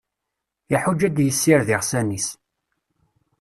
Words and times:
Iḥuǧǧ 0.75 1.01
ad 1.07 1.13
d-yessired 1.15 1.69
iɣsan-is. 1.75 2.27